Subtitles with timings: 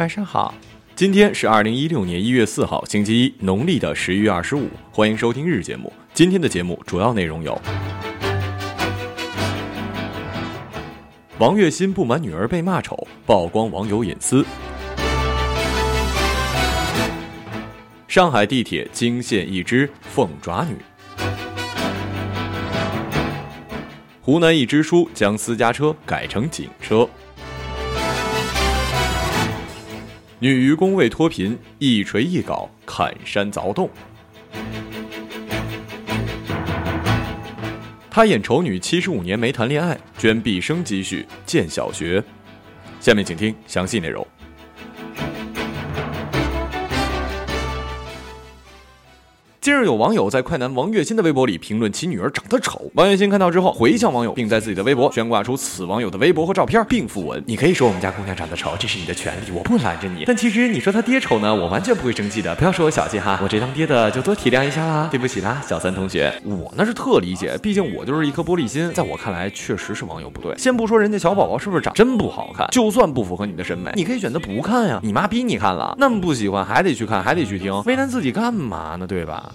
[0.00, 0.54] 晚上好，
[0.96, 4.66] 今天是二零一六年一月四号，星期一，农历的十一月二十五。
[4.90, 5.92] 欢迎收听日节目。
[6.14, 7.60] 今天的节目主要内容有：
[11.36, 14.42] 王栎鑫不满女儿被骂丑，曝光网友隐私；
[18.08, 20.76] 上海地铁惊现一只凤爪女；
[24.22, 27.06] 湖南一支书将私家车改成警车。
[30.42, 33.90] 女愚公为脱贫，一锤一镐砍山凿洞。
[38.10, 42.24] 他演丑女七十五年没谈恋爱，捐毕生积蓄建小学。
[43.00, 44.26] 下面请听详细内容。
[49.60, 60.24] 近日有网友在快男王栎鑫的微博里评论其女儿长得丑，王栎鑫看到之后回向网友，并在自己的微博悬挂出此网友的微博和照片，并附文：“你可以说我们家姑娘长得丑，这是你的权利，我不拦着你。
[60.26, 65.08] 但其实你说她爹丑呢，我完全不会生气的，不要说我小气哈，我这当爹的就多体谅一下啦。
[65.10, 70.56] 对不起啦，小三同学，我那是特理解，毕竟我就是一颗玻璃心，在我看来确实是网友不对。
[70.56, 79.06] 先不说人家小宝宝是不是长真不好看，就算不符合你的审美，你可以选择不看呀，你妈逼你看了，那么不喜欢还得去看，还得去听，为难自己干嘛呢？
[79.06, 79.48] 对吧？”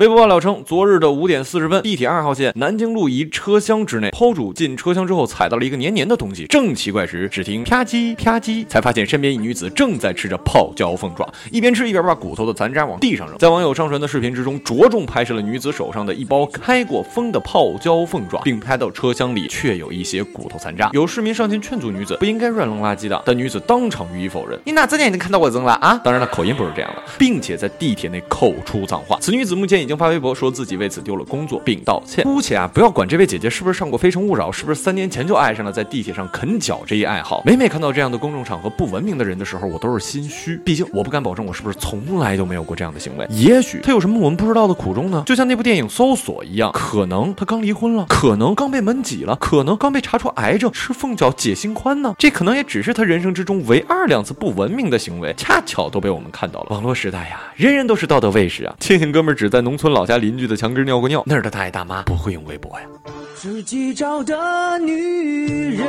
[0.00, 6.46] 微博爆料称，昨日的五点四十分，地铁二号线南京路一车厢之内，抛主进车厢之后踩到了一个黏黏的东西。
[6.46, 13.36] 正奇怪时，只听啪叽啪叽，才发现身边一女子正在吃着泡椒凤爪，一边吃一边把骨头的残渣往地上扔。
[13.36, 20.88] 在网友上传的视频之中，着重拍摄了女子手上的一包开过封的泡椒凤爪，并拍到车厢里却有一些骨头残渣。
[20.94, 24.58] 有市民上前劝阻女子不应该乱扔垃圾的，但女子当场予以否认。
[24.64, 26.00] 你哪只眼睛看到我扔了啊？
[26.02, 29.18] 当然了，口音不是这样的，并且在地铁内口出脏话。
[29.20, 30.00] 此女子目前已经。
[30.00, 32.24] 发微博说自己为此丢了工作，并道歉。
[32.24, 37.42] 姑且啊，不要管这位姐姐是不是上过《非诚勿扰》，是不是三年前就爱上了在地铁上啃脚这一爱好。
[37.44, 40.56] 每每看到这样的公众场合不文明的人的时候，我都是心虚。
[40.64, 43.26] 毕竟我不敢保证我是不是从来都没有过这样的行为。
[43.28, 45.22] 也许他有什么我们不知道的苦衷呢？
[45.26, 52.14] 就像那部电影《搜索》一样，可能他刚离婚了，可能刚被门挤了，可能刚被查出癌症，吃凤脚解心宽呢？
[52.16, 56.68] 这可能也只是他人生之中唯二两次不文明的行为，恰巧都被我们看到了。
[56.70, 58.74] 网络时代呀，人人都是道德卫士啊！
[58.80, 62.86] 庆幸哥们只在农村老家邻居的墙根尿过尿，那儿的大爷大妈不会用微博呀。
[63.34, 65.86] 自己找的女人，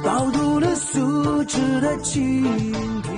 [0.00, 2.44] 暴露了素质的蜻
[3.02, 3.15] 蜓。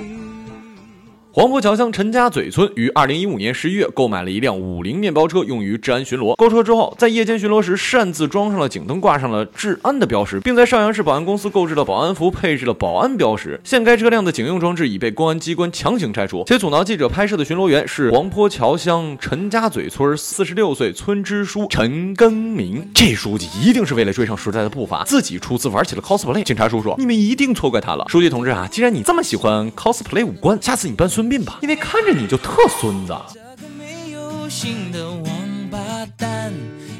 [1.31, 6.35] 黄浦桥乡陈家嘴村于二零一五年十一月购买了一辆五菱面包车，用于治安巡逻。
[6.35, 13.61] 购车之后，在夜间巡逻时擅自装上了警灯，挂上了治安的标识，并在邵阳市保安公司购置了保安服，配置了保安标识。
[13.63, 16.43] 现该车辆的警用装置已被公安机关强行拆除。
[16.47, 22.89] 且阻挠记者拍摄的巡逻员是黄坡桥乡陈家嘴村四十六岁村支书陈根明。
[22.95, 26.43] 这书记一定是为了追上时代的步伐，自己出资玩起了 cosplay。
[26.43, 28.05] 警察叔叔，你们一定错怪他了。
[28.07, 31.19] 书记同志啊，既然你这么喜欢 cosplay 五官，下次你扮孙。
[31.29, 33.15] 孙膑吧，因为看着你就特孙子。
[33.31, 35.25] 这个没有心的王
[35.69, 35.77] 八
[36.17, 36.51] 蛋，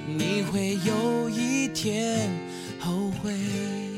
[0.05, 2.29] 你会有一天
[2.79, 3.88] 后悔。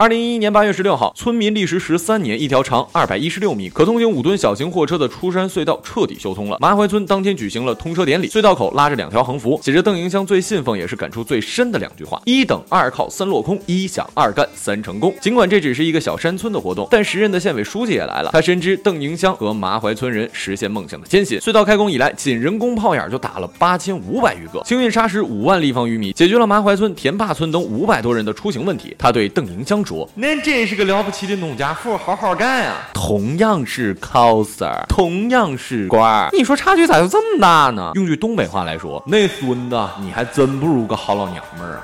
[0.00, 6.56] 二零一一年八月十六号，村民历时十三年，一条长二百一十六米、可通行五吨小型货车的出山隧道彻底修通了。
[6.60, 15.12] 麻怀村当天举行了通车典礼，隧道口拉着两条横幅，写着邓迎香最信奉也是感触最深的两句话：一等二靠三落空，一想二干三成功。
[15.20, 18.30] 尽管这只是一个小山村的活动，但时任的县委书记也来了。
[18.32, 21.40] 他深知邓迎香和麻怀村人实现梦想的艰辛。
[21.40, 28.94] 隧道开工以来，仅人工炮眼就打了八千五百余个，清运砂石五万立方余米，解决了麻怀村、田坝村等五百多人的出行问题。
[28.96, 29.84] 他对邓营乡。
[29.88, 32.74] 说，恁真是个了不起的农家妇，好好干啊！
[32.92, 37.92] 同样是 coser，同样是官儿，你说差距咋就这么大呢？
[37.94, 41.82] 用句东北话来说，那孙子你还真不如个好老娘们儿啊！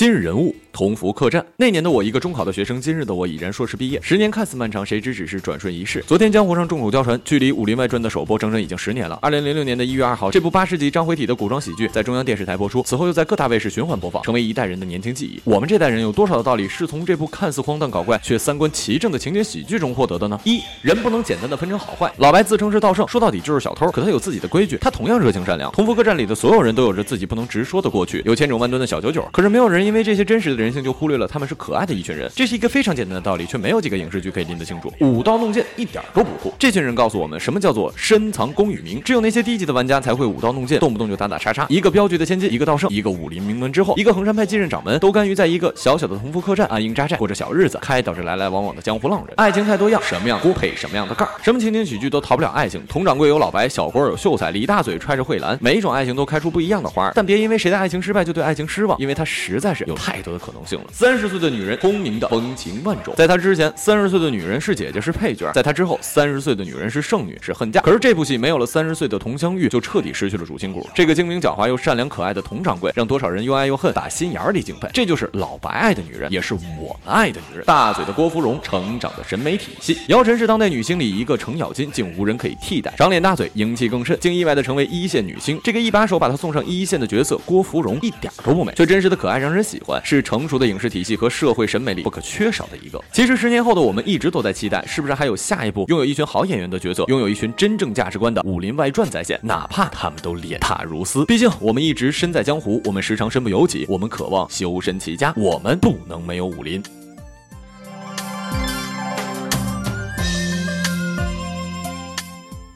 [0.00, 0.56] 今日人物。
[0.72, 1.44] 同福客栈。
[1.56, 4.00] 那年的我，一个中考的学生，今日的我已然硕士毕业。
[4.00, 6.02] 十年看似漫长，谁知只是转瞬一逝。
[6.06, 9.18] 昨天江湖上众口交传，距离《武林外传》的首播整整已经十年了。
[9.20, 15.40] 二零零六年的一月二号，这部八十集章回体的古装喜剧在中央电视台播出，此后又在各大卫视循环播放，成为一代人的年轻记忆。
[15.44, 20.40] 我们这代人有多少的道理是从这部看似荒诞搞怪却三观齐正的情景喜剧中获得的呢？
[20.44, 22.10] 一人不能简单的分成好坏。
[22.18, 25.70] 老白自称是盗圣，说到底就是小偷，可他有自己的规矩，他同样热情善良。
[25.72, 32.30] 同福客栈里的所有人都有着自己不能直说的过去，有千种万端的小九九，可是没有人因为这些真实的人性就忽略了他们是可爱的一群人。
[32.36, 34.92] 这是一个非常简单的道理，却没有几个影视剧可以拎得清楚。
[35.00, 36.54] 舞刀弄剑一点都不酷。
[36.60, 39.02] 这群人告诉我们，什么叫做深藏功与名？
[39.02, 41.66] 只有那些低级的玩家才会舞刀弄剑，动不动就打打杀杀。
[41.68, 49.34] 一个镖局的千金，一个道圣，一个武林名门之后，一个衡山派继任掌门，都甘于在一个小小的同福客栈安营扎寨，过着小日子，开导着来来往往的江湖浪人。
[49.38, 52.80] 爱情太多样，什么样锅配什么样的盖，什么情景喜剧都逃不了爱情。
[52.86, 57.10] 佟掌柜有老白，小郭有秀才，李大嘴揣着慧兰，每一种爱情都开出不一样的花。
[57.14, 60.86] 但别因为谁的爱情失败就对爱情失望，因为他实在是有太多的可能性了。
[60.92, 67.80] 三十岁的女人，聪明的风情万种，在她之前，三十岁的女人是姐姐是配角，在她之后，三十岁的女人是剩女是恨嫁。
[67.80, 70.88] 可是这部戏没有了三十岁的佟湘玉，就彻底失去了主心骨。
[70.94, 74.88] 这个精明狡猾又善良可爱的佟掌柜，让多少人又爱又恨，打心眼里敬佩。
[74.92, 76.60] 这就是老白爱的女人，也是我
[77.04, 77.64] 们爱的女人。
[77.64, 79.98] 大嘴的郭芙蓉，成长的审美体系。
[80.08, 82.92] 姚晨是当代女星里一个程咬金，竟无人可以替代。
[82.96, 85.60] 长脸大嘴，英气更甚，竟意外的成为一线女星。
[85.62, 93.02] 这个一把手把她送上一线的角色，郭芙蓉一点都不美，却真实的可爱，让人喜欢，是成熟的影视体系和社会审美里不可缺少的一个。
[93.12, 99.38] 其实十年后的我们一直都在期待，是不是还有下一部拥有一群好演员的角色，拥有一群真正价值观的《武林外传》在线？
[99.42, 101.24] 哪怕他们都脸踏如丝。
[101.24, 106.82] 毕竟我们一直身在江湖，我们时常身不由己，我们渴望修身齐家，我们不能没有武林。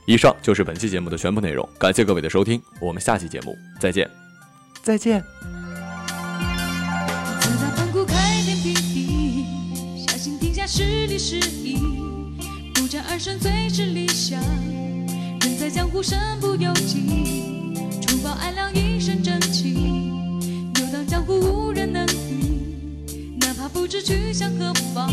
[0.07, 4.07] 以上就是本期节目的全部内容，感谢各位的收听，我们下期节目再见，
[4.83, 5.54] 再见。
[10.77, 11.79] 是理是义，
[12.75, 14.41] 不战而胜最是理想。
[15.43, 19.73] 人在江湖身不由己，除暴安良一身正气。
[20.81, 25.09] 游荡江湖无人能敌，哪怕不知去向何方，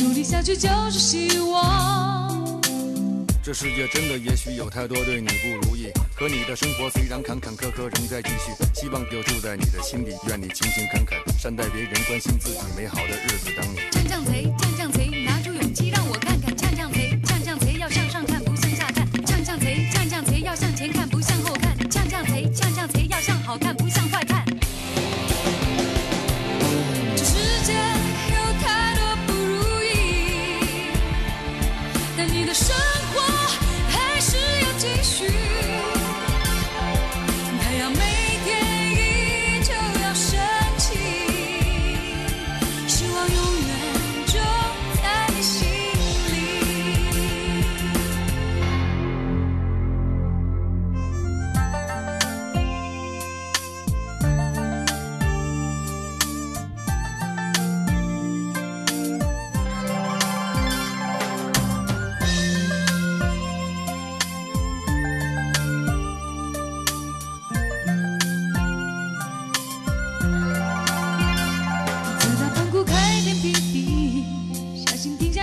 [0.00, 2.31] 努力下去就是希望。
[3.44, 13.80] 这世界真的也许有太多对你不如意，可你的生活虽然坎坎坷坷仍在继续，希望就住在你的心里，愿你勤勤恳恳，善待别人，关心自己，美好的日子等你。
[13.90, 15.10] 降降贼，战将贼，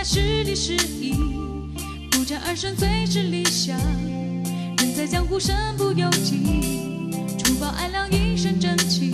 [0.02, 1.14] 是敌是义，
[2.10, 3.78] 不战而胜最是理想。
[4.78, 9.10] 人在江湖身不由己，除暴安良一身正气。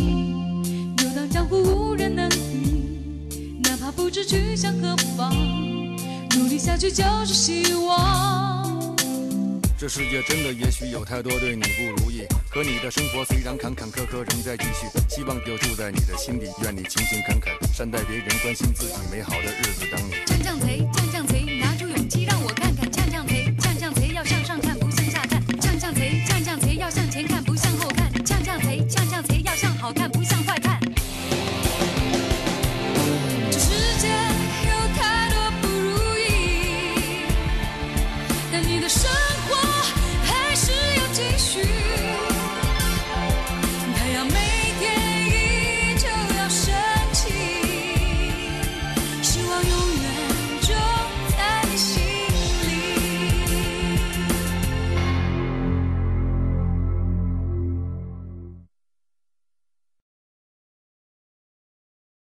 [1.03, 5.35] 游荡江湖无人能敌，哪怕不知去向何方，
[6.37, 7.96] 努力下去就是希望。
[9.87, 21.06] 这世界真的也许有太多对你不如意，可你的生活虽然坎坎坷坷仍在继续，希望就住在你的心底，愿你勤勤恳恳，善待别人，关心自己，美好的日子等你。